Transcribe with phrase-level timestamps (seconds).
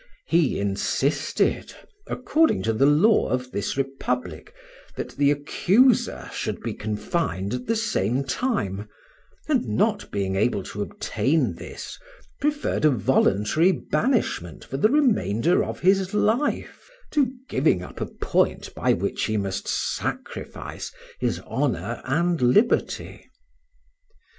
[0.25, 1.75] He insisted
[2.07, 4.51] (according to the law of this republic)
[4.95, 8.89] that the accuser should be confined at the same time;
[9.47, 11.99] and not being able to obtain this,
[12.39, 18.73] preferred a voluntary banishment for the remainder of his life, to giving up a point
[18.73, 23.23] by which he must sacrifice his honor and liberty.